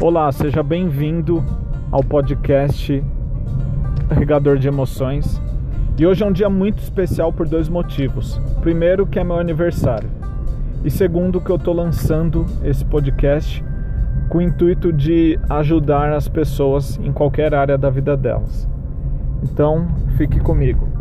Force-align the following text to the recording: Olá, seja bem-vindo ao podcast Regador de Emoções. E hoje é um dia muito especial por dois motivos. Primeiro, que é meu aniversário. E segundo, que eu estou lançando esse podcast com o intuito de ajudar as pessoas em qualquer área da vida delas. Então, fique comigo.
Olá, 0.00 0.30
seja 0.30 0.62
bem-vindo 0.62 1.44
ao 1.90 2.04
podcast 2.04 3.02
Regador 4.08 4.56
de 4.56 4.68
Emoções. 4.68 5.42
E 5.98 6.06
hoje 6.06 6.22
é 6.22 6.26
um 6.26 6.30
dia 6.30 6.48
muito 6.48 6.78
especial 6.78 7.32
por 7.32 7.48
dois 7.48 7.68
motivos. 7.68 8.40
Primeiro, 8.60 9.08
que 9.08 9.18
é 9.18 9.24
meu 9.24 9.36
aniversário. 9.36 10.08
E 10.84 10.90
segundo, 10.90 11.40
que 11.40 11.50
eu 11.50 11.56
estou 11.56 11.74
lançando 11.74 12.46
esse 12.62 12.84
podcast 12.84 13.64
com 14.28 14.38
o 14.38 14.42
intuito 14.42 14.92
de 14.92 15.36
ajudar 15.50 16.12
as 16.12 16.28
pessoas 16.28 16.96
em 17.02 17.12
qualquer 17.12 17.52
área 17.52 17.76
da 17.76 17.90
vida 17.90 18.16
delas. 18.16 18.68
Então, 19.42 19.88
fique 20.16 20.38
comigo. 20.38 20.97